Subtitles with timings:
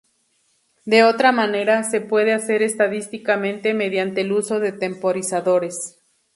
[0.83, 5.99] De otra manera, se puede hacer estadísticamente mediante el uso de temporizadores.